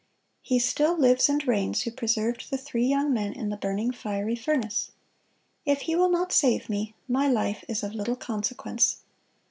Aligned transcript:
He 0.41 0.57
still 0.57 0.97
lives 0.97 1.29
and 1.29 1.47
reigns 1.47 1.81
who 1.83 1.91
preserved 1.91 2.49
the 2.49 2.57
three 2.57 2.87
young 2.87 3.13
men 3.13 3.33
in 3.33 3.49
the 3.49 3.55
burning 3.55 3.91
fiery 3.91 4.35
furnace. 4.35 4.89
If 5.63 5.81
He 5.81 5.95
will 5.95 6.09
not 6.09 6.31
save 6.33 6.69
me, 6.71 6.95
my 7.07 7.27
life 7.27 7.63
is 7.67 7.83
of 7.83 7.93
little 7.93 8.15
consequence. 8.15 9.01